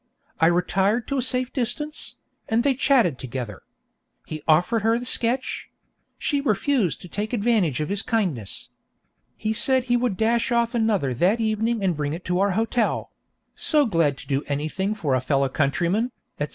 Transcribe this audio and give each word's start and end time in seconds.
I 0.39 0.47
retired 0.47 1.07
to 1.09 1.19
a 1.19 1.21
safe 1.21 1.53
distance, 1.53 2.17
and 2.49 2.63
they 2.63 2.73
chatted 2.73 3.19
together. 3.19 3.61
He 4.25 4.41
offered 4.47 4.81
her 4.81 4.97
the 4.97 5.05
sketch; 5.05 5.69
she 6.17 6.41
refused 6.41 7.01
to 7.03 7.07
take 7.07 7.33
advantage 7.33 7.79
of 7.81 7.89
his 7.89 8.01
kindness. 8.01 8.71
He 9.37 9.53
said 9.53 9.83
he 9.83 9.97
would 9.97 10.17
'dash 10.17 10.51
off' 10.51 10.73
another 10.73 11.13
that 11.13 11.39
evening 11.39 11.83
and 11.83 11.95
bring 11.95 12.13
it 12.13 12.25
to 12.25 12.39
our 12.39 12.53
hotel 12.57 13.11
'so 13.55 13.85
glad 13.85 14.17
to 14.17 14.25
do 14.27 14.41
anything 14.47 14.95
for 14.95 15.13
a 15.13 15.21
fellow 15.21 15.49
countryman,' 15.49 16.11
etc. 16.39 16.49